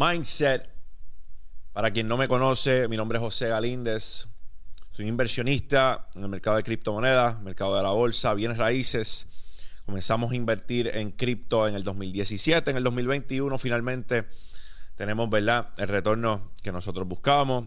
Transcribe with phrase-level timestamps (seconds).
[0.00, 0.66] Mindset.
[1.74, 4.28] Para quien no me conoce, mi nombre es José Galíndez.
[4.88, 9.26] Soy inversionista en el mercado de criptomonedas, mercado de la bolsa, bienes raíces.
[9.84, 12.70] Comenzamos a invertir en cripto en el 2017.
[12.70, 14.24] En el 2021 finalmente
[14.94, 17.66] tenemos, ¿verdad?, el retorno que nosotros buscábamos.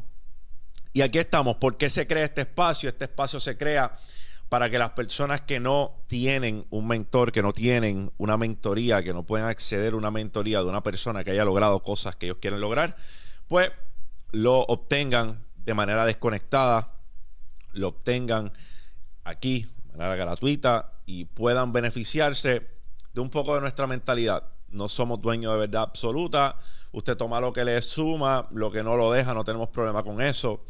[0.91, 1.57] Y aquí estamos.
[1.57, 2.89] ¿Por qué se crea este espacio?
[2.89, 3.95] Este espacio se crea
[4.54, 9.11] para que las personas que no tienen un mentor, que no tienen una mentoría, que
[9.11, 12.38] no pueden acceder a una mentoría de una persona que haya logrado cosas que ellos
[12.39, 12.95] quieren lograr,
[13.47, 13.71] pues
[14.30, 16.91] lo obtengan de manera desconectada,
[17.71, 18.52] lo obtengan
[19.23, 22.67] aquí de manera gratuita y puedan beneficiarse
[23.11, 24.44] de un poco de nuestra mentalidad.
[24.70, 26.58] No somos dueños de verdad absoluta.
[26.91, 30.22] Usted toma lo que le suma, lo que no lo deja, no tenemos problema con
[30.22, 30.63] eso.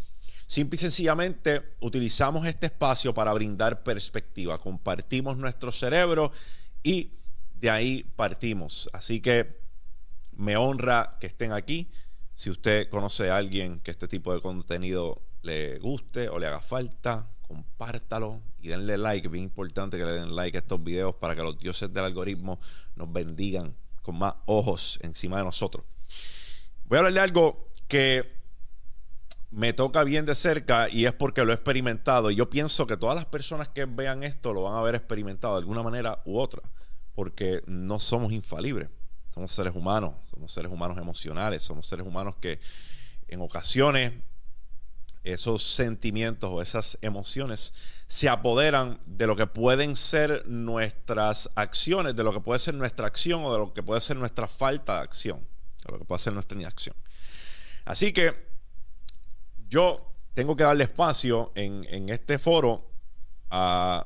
[0.53, 4.59] Simple y sencillamente utilizamos este espacio para brindar perspectiva.
[4.59, 6.31] Compartimos nuestro cerebro
[6.83, 7.13] y
[7.55, 8.87] de ahí partimos.
[8.93, 9.57] Así que
[10.33, 11.89] me honra que estén aquí.
[12.35, 16.61] Si usted conoce a alguien que este tipo de contenido le guste o le haga
[16.61, 19.29] falta, compártalo y denle like.
[19.29, 22.59] Bien importante que le den like a estos videos para que los dioses del algoritmo
[22.95, 25.83] nos bendigan con más ojos encima de nosotros.
[26.85, 28.42] Voy a hablar de algo que
[29.53, 32.31] me toca bien de cerca y es porque lo he experimentado.
[32.31, 35.53] Y yo pienso que todas las personas que vean esto lo van a haber experimentado
[35.53, 36.63] de alguna manera u otra,
[37.13, 38.89] porque no somos infalibles.
[39.31, 42.59] Somos seres humanos, somos seres humanos emocionales, somos seres humanos que
[43.27, 44.13] en ocasiones
[45.23, 47.73] esos sentimientos o esas emociones
[48.07, 53.07] se apoderan de lo que pueden ser nuestras acciones, de lo que puede ser nuestra
[53.07, 55.47] acción o de lo que puede ser nuestra falta de acción,
[55.85, 56.95] de lo que puede ser nuestra inacción.
[57.85, 58.52] Así que
[59.73, 62.91] yo tengo que darle espacio en, este foro
[63.49, 64.05] a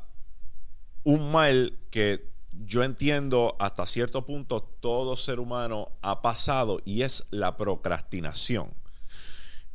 [1.03, 7.25] un mal que yo entiendo hasta cierto punto todo ser humano ha pasado y es
[7.31, 8.73] la procrastinación.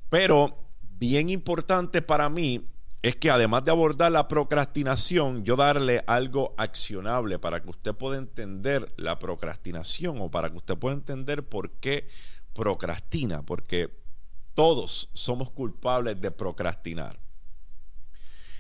[0.08, 2.66] Pero bien importante para mí
[3.02, 8.16] es que además de abordar la procrastinación, yo darle algo accionable para que usted pueda
[8.16, 12.08] entender la procrastinación o para que usted pueda entender por qué
[12.54, 14.01] procrastina, porque
[14.54, 17.20] todos somos culpables de procrastinar.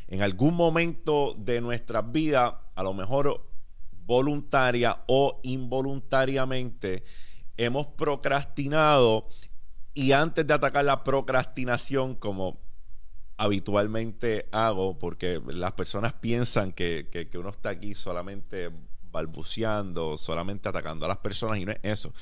[0.08, 3.48] En algún momento de nuestra vida, a lo mejor
[4.04, 7.04] voluntaria o involuntariamente,
[7.56, 9.28] hemos procrastinado
[9.94, 12.60] y antes de atacar la procrastinación como
[13.36, 18.70] habitualmente hago, porque las personas piensan que, que, uno está aquí solamente
[19.10, 22.12] balbuceando, solamente atacando a las personas y no es eso.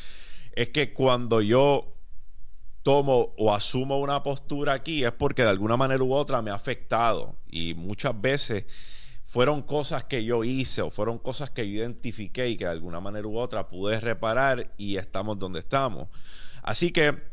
[0.53, 1.99] Es que cuando yo
[2.82, 6.54] tomo o asumo una postura aquí es porque de alguna manera u otra me ha
[6.54, 8.64] afectado y muchas veces
[9.26, 13.00] fueron cosas que yo hice o fueron cosas que yo identifiqué y que de alguna
[13.00, 16.08] manera u otra pude reparar y estamos donde estamos.
[16.62, 17.30] Así que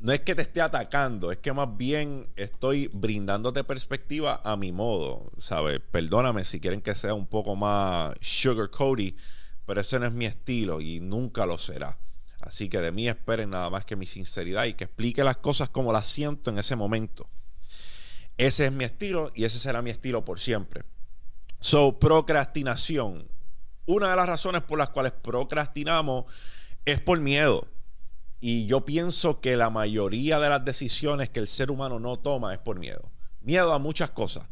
[0.00, 4.72] no es que te esté atacando, es que más bien estoy brindándote perspectiva a mi
[4.72, 5.78] modo, ¿sabes?
[5.92, 9.16] Perdóname si quieren que sea un poco más sugar coaty,
[9.64, 11.98] pero ese no es mi estilo y nunca lo será.
[12.42, 15.68] Así que de mí esperen nada más que mi sinceridad y que explique las cosas
[15.68, 17.28] como las siento en ese momento.
[18.36, 20.84] Ese es mi estilo y ese será mi estilo por siempre.
[21.60, 23.28] So, procrastinación.
[23.86, 26.24] Una de las razones por las cuales procrastinamos
[26.84, 27.68] es por miedo.
[28.40, 32.52] Y yo pienso que la mayoría de las decisiones que el ser humano no toma
[32.52, 33.08] es por miedo.
[33.40, 34.44] Miedo a muchas cosas.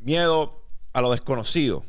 [0.00, 1.84] Miedo a lo desconocido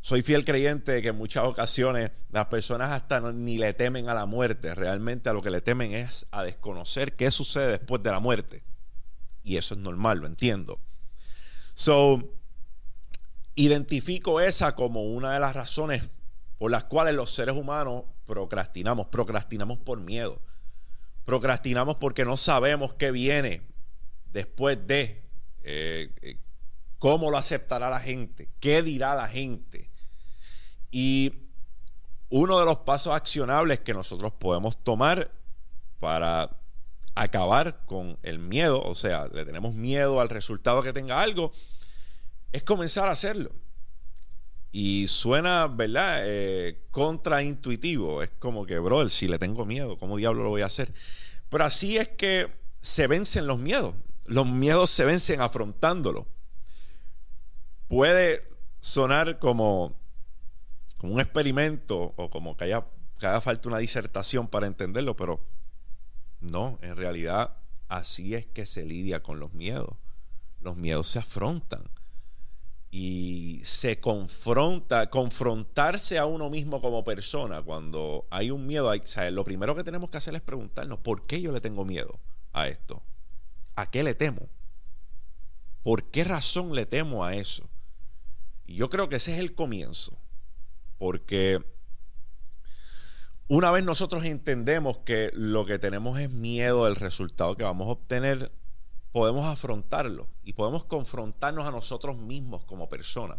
[0.00, 4.14] soy fiel creyente de que en muchas ocasiones las personas hasta ni le temen a
[4.14, 8.10] la muerte, realmente a lo que le temen es a desconocer qué sucede después de
[8.10, 8.62] la muerte.
[9.42, 10.78] Y eso es normal, lo entiendo.
[11.74, 12.32] So,
[13.54, 16.02] identifico esa como una de las razones
[16.58, 19.06] por las cuales los seres humanos procrastinamos.
[19.08, 20.40] Procrastinamos por miedo.
[21.24, 23.62] Procrastinamos porque no sabemos qué viene
[24.32, 25.22] después de
[25.62, 26.38] eh, eh,
[26.98, 29.90] cómo lo aceptará la gente, qué dirá la gente.
[30.90, 31.48] Y
[32.30, 35.30] uno de los pasos accionables que nosotros podemos tomar
[36.00, 36.56] para
[37.14, 41.52] acabar con el miedo, o sea, le tenemos miedo al resultado que tenga algo,
[42.52, 43.52] es comenzar a hacerlo.
[44.70, 46.20] Y suena, ¿verdad?
[46.24, 48.22] Eh, contraintuitivo.
[48.22, 50.92] Es como que, bro, si le tengo miedo, ¿cómo diablo lo voy a hacer?
[51.48, 52.52] Pero así es que
[52.82, 53.94] se vencen los miedos.
[54.26, 56.26] Los miedos se vencen afrontándolo.
[57.88, 58.46] Puede
[58.80, 59.96] sonar como
[61.02, 62.86] un experimento o como que haya,
[63.18, 65.44] que falta una disertación para entenderlo, pero
[66.40, 67.56] no, en realidad
[67.88, 69.96] así es que se lidia con los miedos.
[70.60, 71.84] Los miedos se afrontan.
[72.90, 78.90] y se confronta, confrontarse a uno mismo como persona cuando hay un miedo,
[79.30, 82.18] lo primero que tenemos que hacer es preguntarnos, ¿por qué yo le tengo miedo
[82.52, 83.02] a esto?
[83.76, 84.48] ¿A qué le temo?
[85.82, 87.68] ¿Por qué razón le temo a eso?
[88.68, 90.18] Y yo creo que ese es el comienzo,
[90.98, 91.64] porque
[93.48, 97.92] una vez nosotros entendemos que lo que tenemos es miedo del resultado que vamos a
[97.92, 98.52] obtener,
[99.10, 103.38] podemos afrontarlo y podemos confrontarnos a nosotros mismos como personas.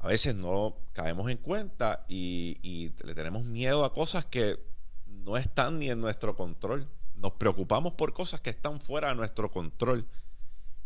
[0.00, 4.58] A veces no caemos en cuenta y, le tenemos miedo a cosas que
[5.06, 6.88] no están ni en nuestro control.
[7.14, 10.08] Nos preocupamos por cosas que están fuera de nuestro control.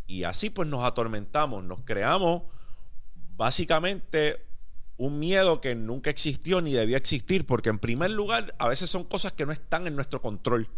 [0.05, 2.43] Y así pues nos atormentamos, nos creamos
[3.35, 4.45] básicamente
[4.97, 9.03] un miedo que nunca existió ni debía existir, porque en primer lugar a veces son
[9.03, 10.69] cosas que no están en nuestro control.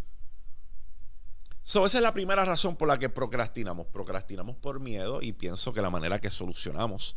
[1.64, 3.88] esa es la primera razón por la que procrastinamos.
[3.88, 7.16] Procrastinamos por miedo y pienso que la manera que solucionamos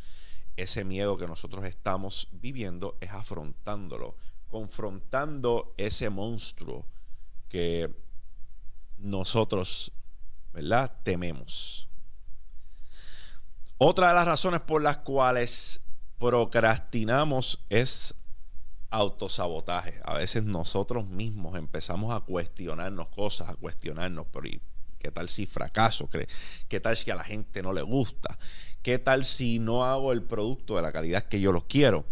[0.56, 4.16] ese miedo que nosotros estamos viviendo es afrontándolo,
[4.48, 6.84] confrontando ese monstruo
[7.48, 7.94] que
[8.98, 9.92] nosotros,
[10.52, 10.92] ¿verdad?
[11.04, 11.87] Tememos.
[13.80, 15.80] Otra de las razones por las cuales
[16.18, 18.12] procrastinamos es
[18.90, 20.00] autosabotaje.
[20.04, 24.48] A veces nosotros mismos empezamos a cuestionarnos cosas, a cuestionarnos, pero
[24.98, 26.08] ¿qué tal si fracaso?
[26.68, 28.36] ¿Qué tal si a la gente no le gusta?
[28.82, 32.04] ¿Qué tal si no hago el producto de la calidad que yo lo quiero?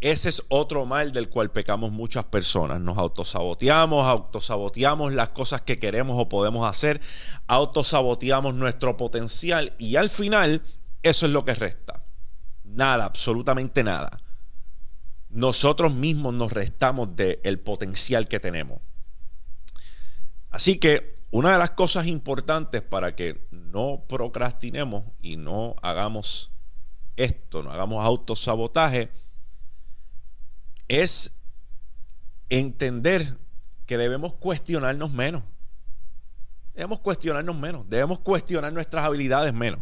[0.00, 2.80] Ese es otro mal del cual pecamos muchas personas.
[2.80, 7.00] Nos autosaboteamos, autosaboteamos las cosas que queremos o podemos hacer,
[7.46, 10.62] autosaboteamos nuestro potencial y al final
[11.02, 12.04] eso es lo que resta.
[12.64, 14.20] Nada, absolutamente nada.
[15.30, 18.80] Nosotros mismos nos restamos del potencial que tenemos.
[20.50, 26.52] Así que una de las cosas importantes para que no procrastinemos y no hagamos
[27.16, 29.10] esto, no hagamos autosabotaje,
[30.88, 31.36] es
[32.48, 33.38] entender
[33.86, 35.42] que debemos cuestionarnos menos.
[36.74, 37.88] Debemos cuestionarnos menos.
[37.88, 39.80] Debemos cuestionar nuestras habilidades menos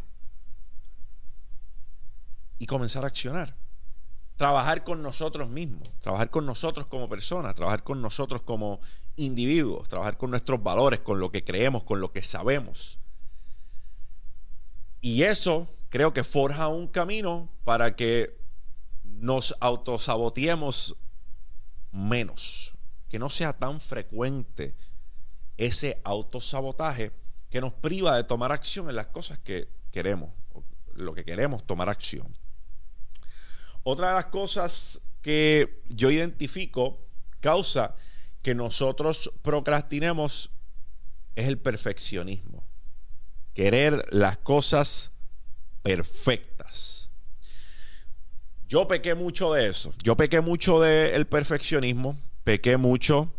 [2.58, 3.56] y comenzar a accionar.
[4.36, 8.80] Trabajar con nosotros mismos, trabajar con nosotros como personas, trabajar con nosotros como
[9.16, 12.98] individuos, trabajar con nuestros valores, con lo que creemos, con lo que sabemos.
[15.00, 18.43] Y eso creo que forja un camino para que
[19.24, 20.96] nos autosaboteemos
[21.92, 22.74] menos,
[23.08, 24.74] que no sea tan frecuente
[25.56, 27.10] ese autosabotaje
[27.48, 30.30] que nos priva de tomar acción en las cosas que queremos,
[30.92, 32.36] lo que queremos tomar acción.
[33.82, 37.06] Otra de las cosas que yo identifico
[37.40, 37.96] causa
[38.42, 40.50] que nosotros procrastinemos
[41.34, 42.62] es el perfeccionismo.
[43.54, 45.12] Querer las cosas
[45.82, 46.53] perfectas.
[48.68, 49.92] Yo pequé mucho de eso.
[50.02, 52.18] Yo pequé mucho del perfeccionismo.
[52.44, 53.32] Pequé mucho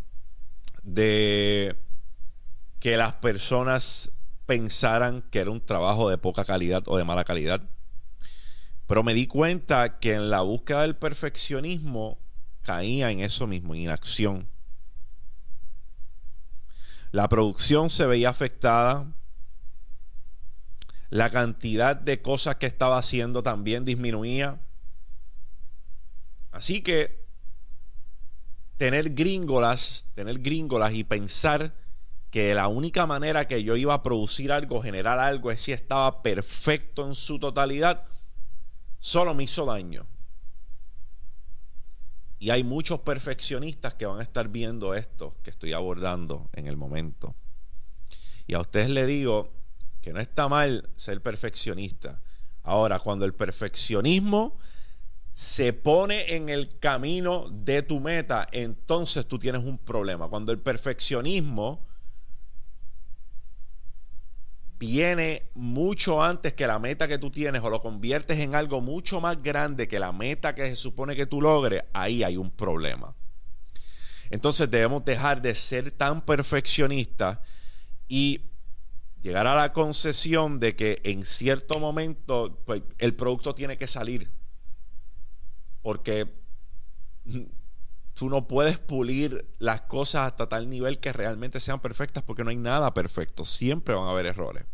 [0.82, 1.76] de
[2.80, 4.10] que las personas
[4.46, 7.62] pensaran que era un trabajo de poca calidad o de mala calidad.
[8.86, 12.18] Pero me di cuenta que en la búsqueda del perfeccionismo
[12.62, 14.48] caía en eso mismo, en inacción.
[17.10, 19.12] La producción se veía afectada.
[21.10, 24.60] La cantidad de cosas que estaba haciendo también disminuía.
[26.56, 27.22] Así que
[28.78, 31.74] tener gringolas, tener gringolas y pensar
[32.30, 36.22] que la única manera que yo iba a producir algo, generar algo, es si estaba
[36.22, 38.04] perfecto en su totalidad,
[38.98, 40.06] solo me hizo daño.
[42.38, 46.78] Y hay muchos perfeccionistas que van a estar viendo esto que estoy abordando en el
[46.78, 47.34] momento.
[48.46, 49.52] Y a ustedes le digo
[50.00, 52.22] que no está mal ser perfeccionista.
[52.62, 54.58] Ahora, cuando el perfeccionismo
[55.36, 60.28] se pone en el camino de tu meta, entonces tú tienes un problema.
[60.28, 61.84] Cuando el perfeccionismo
[64.78, 69.20] viene mucho antes que la meta que tú tienes o lo conviertes en algo mucho
[69.20, 73.14] más grande que la meta que se supone que tú logres, ahí hay un problema.
[74.30, 77.40] Entonces debemos dejar de ser tan perfeccionistas
[78.08, 78.40] y
[79.20, 84.35] llegar a la concesión de que en cierto momento pues, el producto tiene que salir.
[85.86, 86.28] Porque
[88.14, 92.50] tú no puedes pulir las cosas hasta tal nivel que realmente sean perfectas porque no
[92.50, 93.44] hay nada perfecto.
[93.44, 94.64] Siempre van a haber errores.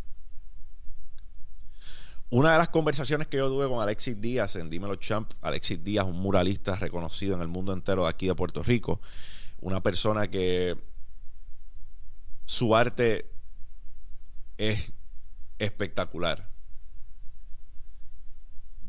[2.31, 6.07] Una de las conversaciones que yo tuve con Alexis Díaz en Dímelo Champ, Alexis Díaz,
[6.07, 9.02] un muralista reconocido en el mundo entero de aquí de Puerto Rico,
[9.61, 10.78] una persona que
[12.47, 13.31] su arte
[14.57, 14.95] es
[15.59, 16.51] espectacular.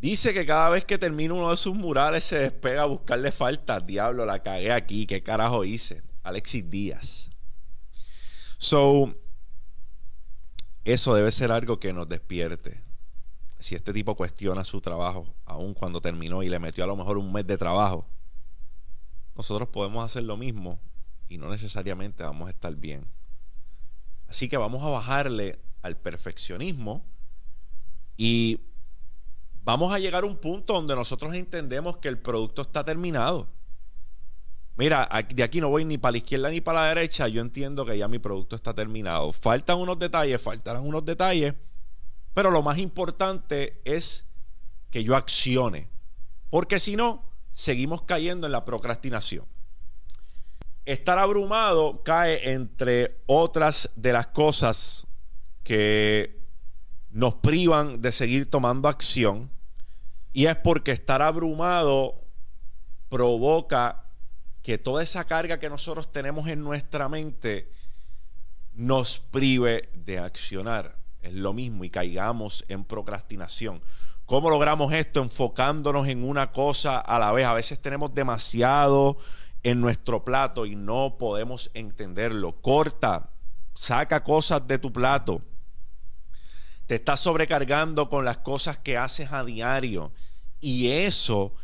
[0.04, 3.86] Dice que cada vez que termina uno de sus murales se despega a buscarle faltas.
[3.86, 5.06] Diablo, la cagué aquí.
[5.06, 6.04] ¿Qué carajo hice?
[6.24, 7.30] Alexis Díaz.
[8.58, 9.16] So,
[10.84, 12.84] eso debe ser algo que nos despierte.
[13.60, 17.18] Si este tipo cuestiona su trabajo, aun cuando terminó y le metió a lo mejor
[17.18, 18.06] un mes de trabajo,
[19.38, 20.82] nosotros podemos hacer lo mismo
[21.30, 23.06] y no necesariamente vamos a estar bien.
[24.28, 27.06] Así que vamos a bajarle al perfeccionismo
[28.18, 28.60] y
[29.64, 33.48] vamos a llegar a un punto donde nosotros entendemos que el producto está terminado.
[34.76, 37.28] Mira, de aquí no voy ni para la izquierda ni para la derecha.
[37.28, 39.32] Yo entiendo que ya mi producto está terminado.
[39.32, 41.54] Faltan unos detalles, faltarán unos detalles.
[42.34, 44.26] Pero lo más importante es
[44.90, 45.90] que yo accione.
[46.50, 49.46] Porque si no, seguimos cayendo en la procrastinación.
[50.86, 55.08] Estar abrumado cae entre otras de las cosas
[55.64, 56.43] que
[57.14, 59.52] nos privan de seguir tomando acción.
[60.34, 62.16] Y es porque estar abrumado
[63.08, 64.06] provoca
[64.64, 67.72] que toda esa carga que nosotros tenemos en nuestra mente
[68.74, 70.98] nos prive de accionar.
[71.22, 73.82] Es lo mismo y caigamos en procrastinación.
[74.26, 75.22] ¿Cómo logramos esto?
[75.22, 77.46] Enfocándonos en una cosa a la vez.
[77.46, 79.18] A veces tenemos demasiado
[79.62, 82.60] en nuestro plato y no podemos entenderlo.
[82.62, 83.30] Corta,
[83.76, 85.44] saca cosas de tu plato.
[86.88, 90.12] Te estás sobrecargando con las cosas que haces a diario.
[90.60, 91.56] Y eso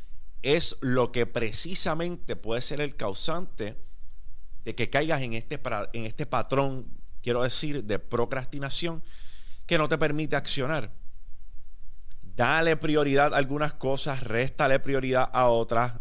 [0.41, 3.77] es lo que precisamente puede ser el causante
[4.63, 5.59] de que caigas en este,
[5.93, 6.87] en este patrón,
[7.21, 9.03] quiero decir, de procrastinación
[9.65, 10.91] que no te permite accionar.
[12.21, 15.93] Dale prioridad a algunas cosas, réstale prioridad a otras,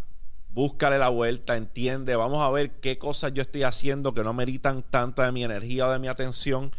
[0.51, 4.83] búscale la vuelta, entiende, vamos a ver qué cosas yo estoy haciendo que no meritan
[4.83, 6.73] tanta de mi energía o de mi atención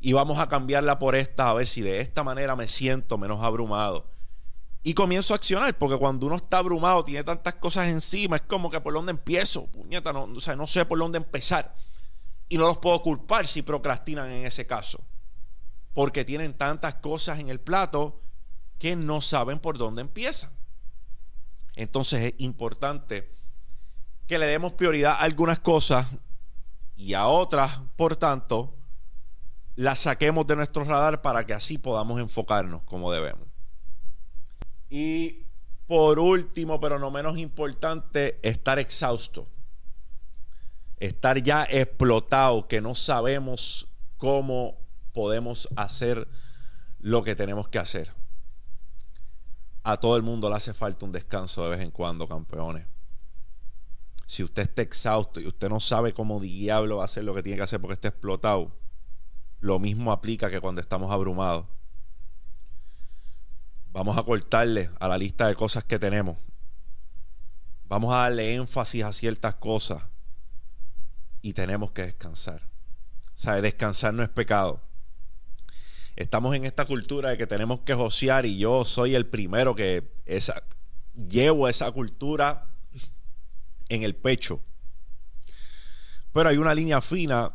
[0.00, 3.42] y vamos a cambiarla por esta, a ver si de esta manera me siento menos
[3.42, 4.16] abrumado
[4.86, 8.70] y comienzo a accionar, porque cuando uno está abrumado, tiene tantas cosas encima, es como
[8.70, 11.74] que por dónde empiezo, puñeta, no, o sea, no sé por dónde empezar.
[12.48, 15.00] Y no los puedo culpar si procrastinan en ese caso,
[15.92, 18.22] porque tienen tantas cosas en el plato
[18.78, 20.52] que no saben por dónde empiezan.
[21.74, 23.34] Entonces es importante
[24.28, 26.06] que le demos prioridad a algunas cosas
[26.94, 28.75] y a otras, por tanto,
[29.76, 33.46] las saquemos de nuestro radar para que así podamos enfocarnos como debemos.
[34.88, 35.44] Y
[35.86, 39.46] por último, pero no menos importante, estar exhausto.
[40.98, 44.78] Estar ya explotado, que no sabemos cómo
[45.12, 46.26] podemos hacer
[46.98, 48.14] lo que tenemos que hacer.
[49.82, 52.86] A todo el mundo le hace falta un descanso de vez en cuando, campeones.
[54.26, 57.42] Si usted está exhausto y usted no sabe cómo diablo va a hacer lo que
[57.42, 58.72] tiene que hacer porque está explotado,
[59.60, 61.66] lo mismo aplica que cuando estamos abrumados
[63.96, 66.36] Vamos a cortarle a la lista de cosas que tenemos.
[67.88, 70.02] Vamos a darle énfasis a ciertas cosas.
[71.40, 72.60] Y tenemos que descansar.
[73.34, 74.82] O sea, descansar no es pecado.
[76.14, 80.06] Estamos en esta cultura de que tenemos que josear y yo soy el primero que
[80.26, 80.62] esa,
[81.14, 82.66] llevo esa cultura
[83.88, 84.60] en el pecho.
[86.34, 87.54] Pero hay una línea fina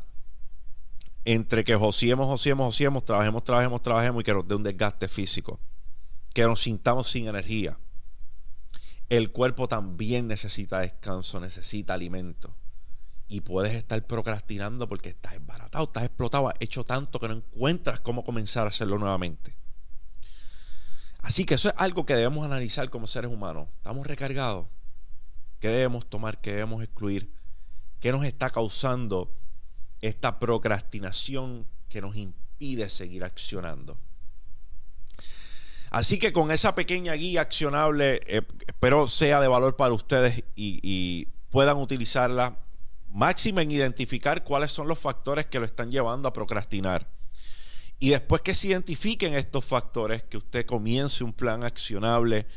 [1.26, 5.60] entre que jociemos, jociemos, jociemos, trabajemos, trabajemos, trabajemos y que nos dé un desgaste físico
[6.34, 7.78] que nos sintamos sin energía.
[9.10, 12.56] El cuerpo también necesita descanso, necesita alimento.
[13.28, 18.00] Y puedes estar procrastinando porque estás embaratado, estás explotado, has hecho tanto que no encuentras
[18.00, 19.56] cómo comenzar a hacerlo nuevamente.
[21.20, 23.68] Así que eso es algo que debemos analizar como seres humanos.
[23.78, 24.68] ¿Estamos recargados?
[25.60, 26.42] ¿Qué debemos tomar?
[26.42, 27.34] ¿Qué debemos excluir?
[28.00, 29.32] ¿Qué nos está causando
[30.02, 33.98] esta procrastinación que nos impide seguir accionando?
[35.92, 41.28] Así que con esa pequeña guía accionable, eh, espero sea de valor para ustedes y,
[41.50, 42.58] puedan utilizarla
[43.10, 47.10] máxima en identificar cuáles son los factores que lo están llevando a procrastinar.
[48.00, 52.48] Y después que se identifiquen estos factores, que usted comience un plan accionable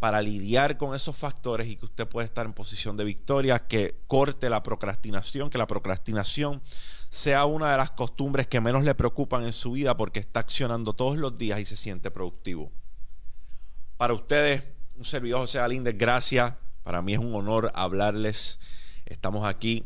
[0.00, 4.00] para lidiar con esos factores y que usted pueda estar en posición de victoria, que
[4.06, 6.62] corte la procrastinación, que la procrastinación
[7.10, 10.94] sea una de las costumbres que menos le preocupan en su vida porque está accionando
[10.94, 12.72] todos los días y se siente productivo.
[13.98, 14.64] Para ustedes,
[14.96, 16.54] un servidor José Galíndez, gracias.
[16.82, 18.58] Para mí es un honor hablarles.
[19.04, 19.84] Estamos aquí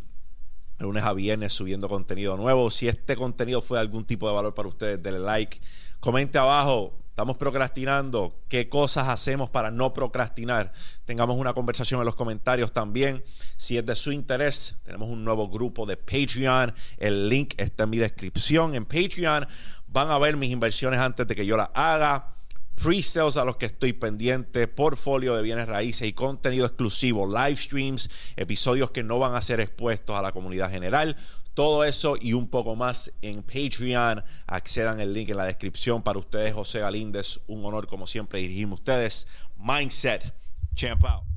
[0.78, 2.70] lunes a viernes subiendo contenido nuevo.
[2.70, 5.60] Si este contenido fue de algún tipo de valor para ustedes, denle like.
[5.98, 8.40] Comente abajo Estamos procrastinando.
[8.48, 10.72] ¿Qué cosas hacemos para no procrastinar?
[11.04, 13.22] Tengamos una conversación en los comentarios también.
[13.56, 16.74] Si es de su interés, tenemos un nuevo grupo de Patreon.
[16.96, 18.74] El link está en mi descripción.
[18.74, 19.46] En Patreon
[19.86, 22.34] van a ver mis inversiones antes de que yo las haga.
[22.74, 28.10] pre-sales a los que estoy pendiente, portfolio de bienes raíces y contenido exclusivo, live streams,
[28.34, 31.16] episodios que no van a ser expuestos a la comunidad general.
[31.54, 34.24] Todo eso y un poco más en Patreon.
[34.46, 37.40] Accedan el link en la descripción para ustedes, José Galíndez.
[37.46, 39.26] Un honor, como siempre, dirigirme a ustedes.
[39.56, 40.34] Mindset.
[40.74, 41.33] Champ out.